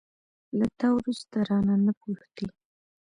له 0.57 0.65
تا 0.79 0.87
وروسته، 0.97 1.37
رانه، 1.49 1.75
نه 1.85 1.91
پوښتي 2.01 2.47